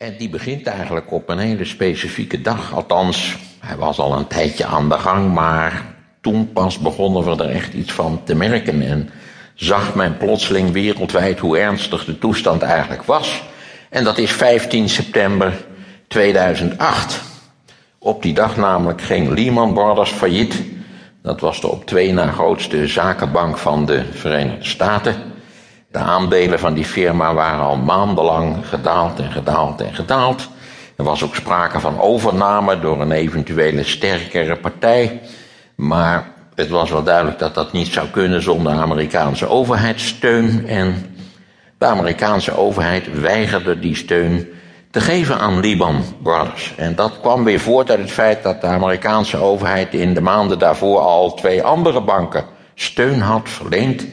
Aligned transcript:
En 0.00 0.14
die 0.18 0.28
begint 0.28 0.66
eigenlijk 0.66 1.12
op 1.12 1.28
een 1.28 1.38
hele 1.38 1.64
specifieke 1.64 2.40
dag. 2.40 2.74
Althans, 2.74 3.36
hij 3.58 3.76
was 3.76 3.98
al 3.98 4.16
een 4.16 4.26
tijdje 4.26 4.64
aan 4.64 4.88
de 4.88 4.98
gang, 4.98 5.34
maar 5.34 5.84
toen 6.20 6.52
pas 6.52 6.78
begonnen 6.78 7.24
we 7.24 7.44
er 7.44 7.50
echt 7.50 7.72
iets 7.72 7.92
van 7.92 8.20
te 8.24 8.34
merken. 8.34 8.82
En 8.82 9.10
zag 9.54 9.94
men 9.94 10.16
plotseling 10.16 10.72
wereldwijd 10.72 11.38
hoe 11.38 11.58
ernstig 11.58 12.04
de 12.04 12.18
toestand 12.18 12.62
eigenlijk 12.62 13.02
was. 13.02 13.42
En 13.90 14.04
dat 14.04 14.18
is 14.18 14.32
15 14.32 14.88
september 14.88 15.64
2008. 16.08 17.20
Op 17.98 18.22
die 18.22 18.34
dag 18.34 18.56
namelijk 18.56 19.02
ging 19.02 19.28
Lehman 19.28 19.74
Brothers 19.74 20.10
failliet. 20.10 20.62
Dat 21.22 21.40
was 21.40 21.60
de 21.60 21.68
op 21.68 21.86
twee 21.86 22.12
na 22.12 22.30
grootste 22.30 22.86
zakenbank 22.86 23.58
van 23.58 23.86
de 23.86 24.04
Verenigde 24.12 24.64
Staten. 24.64 25.29
De 25.90 25.98
aandelen 25.98 26.58
van 26.58 26.74
die 26.74 26.84
firma 26.84 27.34
waren 27.34 27.64
al 27.64 27.76
maandenlang 27.76 28.68
gedaald 28.68 29.20
en 29.20 29.32
gedaald 29.32 29.80
en 29.80 29.94
gedaald. 29.94 30.48
Er 30.96 31.04
was 31.04 31.24
ook 31.24 31.34
sprake 31.34 31.80
van 31.80 32.00
overname 32.00 32.80
door 32.80 33.00
een 33.00 33.12
eventuele 33.12 33.84
sterkere 33.84 34.56
partij. 34.56 35.20
Maar 35.74 36.32
het 36.54 36.68
was 36.68 36.90
wel 36.90 37.02
duidelijk 37.02 37.38
dat 37.38 37.54
dat 37.54 37.72
niet 37.72 37.86
zou 37.86 38.08
kunnen 38.08 38.42
zonder 38.42 38.72
Amerikaanse 38.72 39.48
overheidssteun. 39.48 40.66
En 40.66 41.16
de 41.78 41.86
Amerikaanse 41.86 42.56
overheid 42.56 43.20
weigerde 43.20 43.78
die 43.78 43.96
steun 43.96 44.48
te 44.90 45.00
geven 45.00 45.38
aan 45.38 45.60
Lehman 45.60 46.02
Brothers. 46.22 46.74
En 46.76 46.94
dat 46.94 47.20
kwam 47.20 47.44
weer 47.44 47.60
voort 47.60 47.90
uit 47.90 48.00
het 48.00 48.10
feit 48.10 48.42
dat 48.42 48.60
de 48.60 48.66
Amerikaanse 48.66 49.36
overheid 49.36 49.94
in 49.94 50.14
de 50.14 50.20
maanden 50.20 50.58
daarvoor 50.58 50.98
al 50.98 51.34
twee 51.34 51.62
andere 51.62 52.00
banken 52.00 52.44
steun 52.74 53.20
had 53.20 53.48
verleend. 53.48 54.06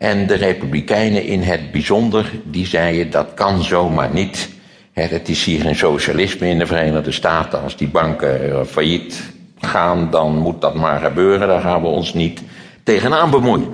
En 0.00 0.26
de 0.26 0.34
Republikeinen 0.34 1.24
in 1.24 1.42
het 1.42 1.70
bijzonder, 1.70 2.30
die 2.44 2.66
zeiden 2.66 3.10
dat 3.10 3.34
kan 3.34 3.64
zomaar 3.64 4.10
niet. 4.12 4.48
Het 4.92 5.28
is 5.28 5.44
hier 5.44 5.66
een 5.66 5.76
socialisme 5.76 6.48
in 6.48 6.58
de 6.58 6.66
Verenigde 6.66 7.12
Staten. 7.12 7.62
Als 7.62 7.76
die 7.76 7.88
banken 7.88 8.50
eh, 8.50 8.64
failliet 8.64 9.22
gaan, 9.60 10.10
dan 10.10 10.38
moet 10.38 10.60
dat 10.60 10.74
maar 10.74 11.00
gebeuren. 11.00 11.48
Daar 11.48 11.60
gaan 11.60 11.82
we 11.82 11.86
ons 11.86 12.14
niet 12.14 12.42
tegenaan 12.82 13.30
bemoeien. 13.30 13.68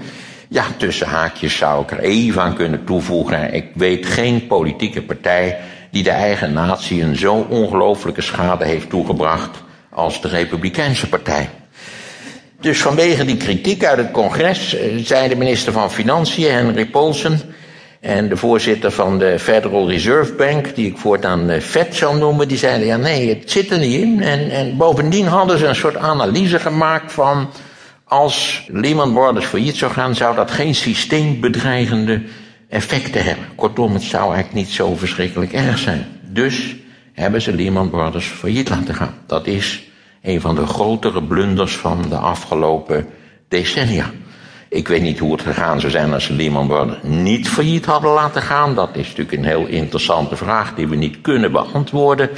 Ja, 0.48 0.64
tussen 0.76 1.06
haakjes 1.06 1.56
zou 1.56 1.82
ik 1.82 1.90
er 1.90 2.00
even 2.00 2.42
aan 2.42 2.54
kunnen 2.54 2.84
toevoegen. 2.84 3.54
Ik 3.54 3.66
weet 3.74 4.06
geen 4.06 4.46
politieke 4.46 5.02
partij 5.02 5.58
die 5.90 6.02
de 6.02 6.10
eigen 6.10 6.52
natie 6.52 7.02
een 7.02 7.16
zo 7.16 7.46
ongelooflijke 7.48 8.22
schade 8.22 8.64
heeft 8.64 8.90
toegebracht 8.90 9.62
als 9.90 10.20
de 10.20 10.28
Republikeinse 10.28 11.08
Partij. 11.08 11.48
Dus 12.66 12.82
vanwege 12.82 13.24
die 13.24 13.36
kritiek 13.36 13.84
uit 13.84 13.98
het 13.98 14.10
congres 14.10 14.76
eh, 14.76 14.96
zei 14.96 15.28
de 15.28 15.36
minister 15.36 15.72
van 15.72 15.90
Financiën, 15.90 16.52
Henry 16.52 16.86
Paulsen, 16.86 17.40
en 18.00 18.28
de 18.28 18.36
voorzitter 18.36 18.90
van 18.90 19.18
de 19.18 19.38
Federal 19.38 19.88
Reserve 19.88 20.32
Bank, 20.32 20.74
die 20.74 20.86
ik 20.86 20.98
voortaan 20.98 21.50
eh, 21.50 21.60
Fed 21.60 21.94
zal 21.94 22.14
noemen, 22.14 22.48
die 22.48 22.58
zeiden 22.58 22.86
ja 22.86 22.96
nee, 22.96 23.28
het 23.28 23.50
zit 23.50 23.70
er 23.70 23.78
niet 23.78 24.00
in. 24.00 24.22
En, 24.22 24.50
en 24.50 24.76
bovendien 24.76 25.26
hadden 25.26 25.58
ze 25.58 25.66
een 25.66 25.74
soort 25.74 25.96
analyse 25.96 26.58
gemaakt 26.58 27.12
van 27.12 27.50
als 28.04 28.66
Lehman 28.72 29.12
Brothers 29.12 29.46
failliet 29.46 29.76
zou 29.76 29.92
gaan, 29.92 30.14
zou 30.14 30.36
dat 30.36 30.50
geen 30.50 30.74
systeembedreigende 30.74 32.22
effecten 32.68 33.24
hebben. 33.24 33.44
Kortom, 33.54 33.92
het 33.92 34.02
zou 34.02 34.34
eigenlijk 34.34 34.54
niet 34.66 34.74
zo 34.74 34.94
verschrikkelijk 34.94 35.52
erg 35.52 35.78
zijn. 35.78 36.06
Dus 36.22 36.76
hebben 37.12 37.42
ze 37.42 37.54
Lehman 37.54 37.90
Brothers 37.90 38.26
failliet 38.26 38.68
laten 38.68 38.94
gaan. 38.94 39.14
Dat 39.26 39.46
is 39.46 39.86
een 40.26 40.40
van 40.40 40.54
de 40.54 40.66
grotere 40.66 41.22
blunders 41.22 41.76
van 41.76 42.04
de 42.08 42.16
afgelopen 42.16 43.08
decennia. 43.48 44.10
Ik 44.68 44.88
weet 44.88 45.02
niet 45.02 45.18
hoe 45.18 45.32
het 45.32 45.42
gegaan 45.42 45.80
zou 45.80 45.92
zijn 45.92 46.12
als 46.12 46.24
ze 46.24 46.32
Lehman 46.32 46.66
Brothers 46.66 46.98
niet 47.02 47.48
failliet 47.48 47.84
hadden 47.84 48.10
laten 48.10 48.42
gaan. 48.42 48.74
Dat 48.74 48.88
is 48.92 49.06
natuurlijk 49.06 49.36
een 49.36 49.44
heel 49.44 49.66
interessante 49.66 50.36
vraag 50.36 50.74
die 50.74 50.88
we 50.88 50.96
niet 50.96 51.20
kunnen 51.20 51.52
beantwoorden. 51.52 52.30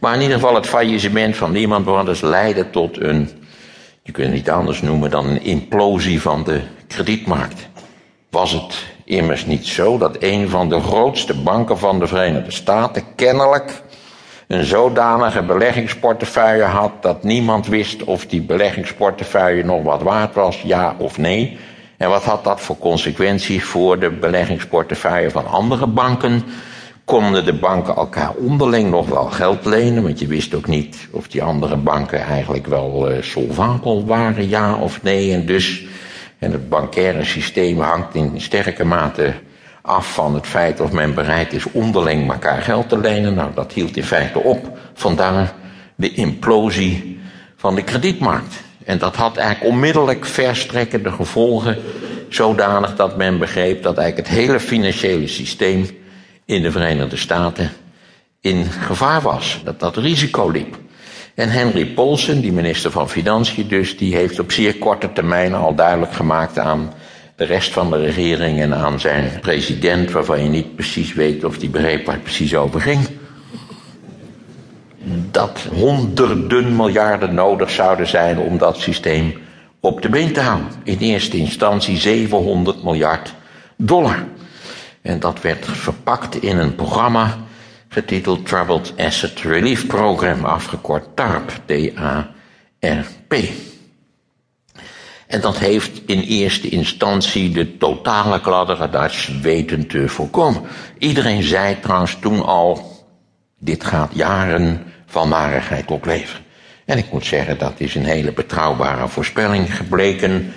Maar 0.00 0.14
in 0.14 0.20
ieder 0.20 0.34
geval 0.34 0.54
het 0.54 0.66
faillissement 0.66 1.36
van 1.36 1.52
Lehman 1.52 1.84
Brothers 1.84 2.20
leidde 2.20 2.70
tot 2.70 3.00
een, 3.00 3.30
je 4.02 4.12
kunt 4.12 4.26
het 4.26 4.36
niet 4.36 4.50
anders 4.50 4.82
noemen 4.82 5.10
dan 5.10 5.26
een 5.26 5.42
implosie 5.42 6.20
van 6.20 6.44
de 6.44 6.60
kredietmarkt. 6.86 7.68
Was 8.30 8.52
het 8.52 8.86
immers 9.04 9.46
niet 9.46 9.66
zo 9.66 9.98
dat 9.98 10.16
een 10.18 10.48
van 10.48 10.68
de 10.68 10.80
grootste 10.80 11.34
banken 11.34 11.78
van 11.78 11.98
de 11.98 12.06
Verenigde 12.06 12.50
Staten 12.50 13.02
kennelijk 13.16 13.82
een 14.46 14.64
zodanige 14.64 15.42
beleggingsportefeuille 15.42 16.62
had 16.64 17.02
dat 17.02 17.22
niemand 17.22 17.66
wist 17.66 18.04
of 18.04 18.26
die 18.26 18.40
beleggingsportefeuille 18.40 19.64
nog 19.64 19.82
wat 19.82 20.02
waard 20.02 20.34
was, 20.34 20.62
ja 20.62 20.94
of 20.98 21.18
nee. 21.18 21.58
En 21.96 22.08
wat 22.08 22.24
had 22.24 22.44
dat 22.44 22.60
voor 22.60 22.78
consequenties 22.78 23.64
voor 23.64 23.98
de 23.98 24.10
beleggingsportefeuille 24.10 25.30
van 25.30 25.46
andere 25.46 25.86
banken? 25.86 26.42
Konden 27.04 27.44
de 27.44 27.52
banken 27.52 27.94
elkaar 27.94 28.30
onderling 28.34 28.90
nog 28.90 29.08
wel 29.08 29.24
geld 29.24 29.64
lenen? 29.64 30.02
Want 30.02 30.18
je 30.18 30.26
wist 30.26 30.54
ook 30.54 30.66
niet 30.66 31.08
of 31.10 31.28
die 31.28 31.42
andere 31.42 31.76
banken 31.76 32.20
eigenlijk 32.20 32.66
wel 32.66 33.12
uh, 33.12 33.22
solvabel 33.22 34.06
waren, 34.06 34.48
ja 34.48 34.74
of 34.74 35.02
nee. 35.02 35.32
En 35.32 35.46
dus, 35.46 35.84
en 36.38 36.52
het 36.52 36.68
bankaire 36.68 37.24
systeem 37.24 37.80
hangt 37.80 38.14
in 38.14 38.40
sterke 38.40 38.84
mate 38.84 39.34
af 39.82 40.14
van 40.14 40.34
het 40.34 40.46
feit 40.46 40.80
of 40.80 40.92
men 40.92 41.14
bereid 41.14 41.52
is 41.52 41.72
onderling 41.72 42.32
elkaar 42.32 42.62
geld 42.62 42.88
te 42.88 42.98
lenen. 42.98 43.34
Nou, 43.34 43.50
dat 43.54 43.72
hield 43.72 43.96
in 43.96 44.04
feite 44.04 44.38
op. 44.38 44.78
Vandaar 44.94 45.54
de 45.94 46.12
implosie 46.12 47.20
van 47.56 47.74
de 47.74 47.84
kredietmarkt. 47.84 48.60
En 48.84 48.98
dat 48.98 49.16
had 49.16 49.36
eigenlijk 49.36 49.72
onmiddellijk 49.72 50.24
verstrekkende 50.24 51.12
gevolgen, 51.12 51.78
zodanig 52.28 52.96
dat 52.96 53.16
men 53.16 53.38
begreep 53.38 53.82
dat 53.82 53.98
eigenlijk 53.98 54.28
het 54.28 54.38
hele 54.38 54.60
financiële 54.60 55.26
systeem 55.26 55.86
in 56.44 56.62
de 56.62 56.70
Verenigde 56.70 57.16
Staten 57.16 57.70
in 58.40 58.64
gevaar 58.64 59.20
was, 59.20 59.60
dat 59.64 59.80
dat 59.80 59.96
risico 59.96 60.50
liep. 60.50 60.76
En 61.34 61.50
Henry 61.50 61.86
Paulsen, 61.86 62.40
die 62.40 62.52
minister 62.52 62.90
van 62.90 63.08
Financiën 63.08 63.68
dus, 63.68 63.96
die 63.96 64.14
heeft 64.14 64.38
op 64.38 64.52
zeer 64.52 64.78
korte 64.78 65.12
termijn 65.12 65.54
al 65.54 65.74
duidelijk 65.74 66.12
gemaakt 66.12 66.58
aan 66.58 66.92
de 67.36 67.44
rest 67.44 67.72
van 67.72 67.90
de 67.90 67.96
regering 67.96 68.60
en 68.60 68.74
aan 68.74 69.00
zijn 69.00 69.40
president, 69.40 70.10
waarvan 70.10 70.42
je 70.42 70.48
niet 70.48 70.74
precies 70.74 71.12
weet 71.12 71.44
of 71.44 71.58
die 71.58 71.70
begreep 71.70 72.06
waar 72.06 72.14
het 72.14 72.24
precies 72.24 72.54
over 72.54 72.80
ging, 72.80 73.08
dat 75.30 75.66
honderden 75.74 76.76
miljarden 76.76 77.34
nodig 77.34 77.70
zouden 77.70 78.06
zijn 78.06 78.38
om 78.38 78.58
dat 78.58 78.76
systeem 78.76 79.34
op 79.80 80.02
de 80.02 80.08
been 80.08 80.32
te 80.32 80.40
houden. 80.40 80.68
In 80.84 80.98
eerste 80.98 81.36
instantie 81.36 81.96
700 81.96 82.82
miljard 82.84 83.34
dollar. 83.76 84.24
En 85.02 85.20
dat 85.20 85.40
werd 85.40 85.66
verpakt 85.66 86.42
in 86.42 86.58
een 86.58 86.74
programma 86.74 87.36
getiteld 87.88 88.46
Troubled 88.46 88.92
Asset 88.96 89.40
Relief 89.40 89.86
Program, 89.86 90.44
afgekort 90.44 91.16
TARP, 91.16 91.60
T-A-R-P. 91.66 93.34
En 95.32 95.40
dat 95.40 95.58
heeft 95.58 96.02
in 96.06 96.20
eerste 96.20 96.68
instantie 96.68 97.50
de 97.50 97.76
totale 97.76 98.40
kladderadatsch 98.40 99.28
weten 99.40 99.86
te 99.86 100.08
voorkomen. 100.08 100.62
Iedereen 100.98 101.42
zei 101.42 101.80
trouwens 101.80 102.16
toen 102.20 102.44
al, 102.44 102.90
dit 103.58 103.84
gaat 103.84 104.10
jaren 104.14 104.82
van 105.06 105.28
narigheid 105.28 105.90
opleveren. 105.90 106.42
En 106.84 106.98
ik 106.98 107.12
moet 107.12 107.24
zeggen, 107.24 107.58
dat 107.58 107.72
is 107.76 107.94
een 107.94 108.04
hele 108.04 108.32
betrouwbare 108.32 109.08
voorspelling 109.08 109.76
gebleken. 109.76 110.52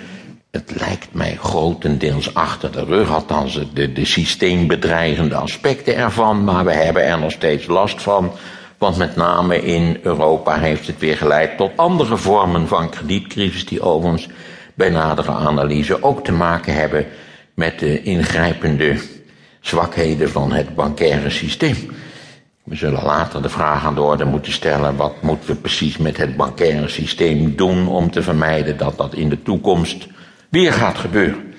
Het 0.50 0.72
lijkt 0.78 1.08
mij 1.12 1.36
grotendeels 1.40 2.34
achter 2.34 2.72
de 2.72 2.84
rug, 2.84 3.10
althans 3.10 3.60
de, 3.74 3.92
de 3.92 4.04
systeembedreigende 4.04 5.34
aspecten 5.34 5.96
ervan, 5.96 6.44
maar 6.44 6.64
we 6.64 6.72
hebben 6.72 7.04
er 7.04 7.18
nog 7.18 7.32
steeds 7.32 7.66
last 7.66 8.02
van. 8.02 8.32
Want 8.78 8.96
met 8.96 9.16
name 9.16 9.62
in 9.62 9.98
Europa 10.02 10.58
heeft 10.58 10.86
het 10.86 10.98
weer 10.98 11.16
geleid 11.16 11.56
tot 11.56 11.76
andere 11.76 12.16
vormen 12.16 12.68
van 12.68 12.90
kredietcrisis, 12.90 13.66
die 13.66 13.82
overigens 13.82 14.28
bij 14.76 14.90
nadere 14.90 15.32
analyse 15.32 16.02
ook 16.02 16.24
te 16.24 16.32
maken 16.32 16.74
hebben 16.74 17.06
met 17.54 17.78
de 17.78 18.02
ingrijpende 18.02 18.96
zwakheden 19.60 20.30
van 20.30 20.52
het 20.52 20.74
bankaire 20.74 21.30
systeem. 21.30 21.76
We 22.64 22.74
zullen 22.74 23.02
later 23.02 23.42
de 23.42 23.48
vraag 23.48 23.84
aan 23.84 23.94
de 23.94 24.00
orde 24.00 24.24
moeten 24.24 24.52
stellen: 24.52 24.96
wat 24.96 25.22
moeten 25.22 25.48
we 25.48 25.54
precies 25.54 25.96
met 25.96 26.16
het 26.16 26.36
bankaire 26.36 26.88
systeem 26.88 27.56
doen 27.56 27.88
om 27.88 28.10
te 28.10 28.22
vermijden 28.22 28.76
dat 28.76 28.96
dat 28.96 29.14
in 29.14 29.28
de 29.28 29.42
toekomst 29.42 30.06
weer 30.48 30.72
gaat 30.72 30.98
gebeuren? 30.98 31.54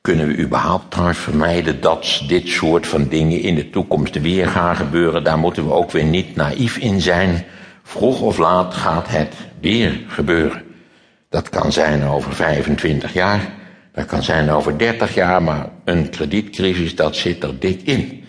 Kunnen 0.00 0.26
we 0.26 0.38
überhaupt 0.38 0.90
trouwens 0.90 1.18
vermijden 1.18 1.80
dat 1.80 2.22
dit 2.28 2.48
soort 2.48 2.86
van 2.86 3.08
dingen 3.08 3.40
in 3.40 3.54
de 3.54 3.70
toekomst 3.70 4.20
weer 4.20 4.46
gaan 4.46 4.76
gebeuren? 4.76 5.24
Daar 5.24 5.38
moeten 5.38 5.64
we 5.64 5.72
ook 5.72 5.90
weer 5.90 6.04
niet 6.04 6.36
naïef 6.36 6.76
in 6.76 7.00
zijn. 7.00 7.44
Vroeg 7.82 8.20
of 8.20 8.38
laat 8.38 8.74
gaat 8.74 9.08
het 9.08 9.34
weer 9.60 10.00
gebeuren. 10.08 10.69
Dat 11.30 11.48
kan 11.48 11.72
zijn 11.72 12.04
over 12.04 12.34
25 12.34 13.12
jaar, 13.12 13.52
dat 13.92 14.06
kan 14.06 14.22
zijn 14.22 14.50
over 14.50 14.78
30 14.78 15.14
jaar, 15.14 15.42
maar 15.42 15.68
een 15.84 16.10
kredietcrisis, 16.10 16.94
dat 16.96 17.16
zit 17.16 17.42
er 17.42 17.58
dik 17.58 17.80
in. 17.82 18.24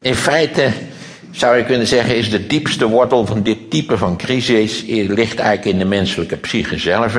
In 0.00 0.14
feite 0.14 0.72
zou 1.30 1.56
je 1.56 1.64
kunnen 1.64 1.86
zeggen, 1.86 2.16
is 2.16 2.30
de 2.30 2.46
diepste 2.46 2.88
wortel 2.88 3.26
van 3.26 3.42
dit 3.42 3.70
type 3.70 3.98
van 3.98 4.16
crisis 4.16 4.84
ligt 4.86 5.38
eigenlijk 5.38 5.64
in 5.64 5.78
de 5.78 5.84
menselijke 5.84 6.36
psyche 6.36 6.78
zelf. 6.78 7.18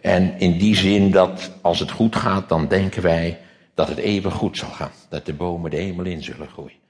En 0.00 0.34
in 0.38 0.58
die 0.58 0.76
zin 0.76 1.10
dat 1.10 1.50
als 1.60 1.78
het 1.78 1.90
goed 1.90 2.16
gaat, 2.16 2.48
dan 2.48 2.68
denken 2.68 3.02
wij 3.02 3.38
dat 3.74 3.88
het 3.88 3.98
even 3.98 4.30
goed 4.30 4.58
zal 4.58 4.70
gaan. 4.70 4.92
Dat 5.08 5.26
de 5.26 5.32
bomen 5.32 5.70
de 5.70 5.76
hemel 5.76 6.04
in 6.04 6.22
zullen 6.22 6.48
groeien. 6.48 6.81